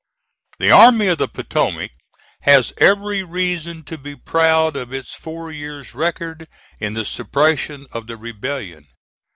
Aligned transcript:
The 0.57 0.71
Army 0.71 1.05
of 1.09 1.19
the 1.19 1.27
Potomac 1.27 1.91
has 2.41 2.73
every 2.79 3.21
reason 3.21 3.83
to 3.83 3.99
be 3.99 4.15
proud 4.15 4.75
of 4.75 4.91
its 4.91 5.13
four 5.13 5.51
years' 5.51 5.93
record 5.93 6.47
in 6.79 6.95
the 6.95 7.05
suppression 7.05 7.85
of 7.91 8.07
the 8.07 8.17
rebellion. 8.17 8.87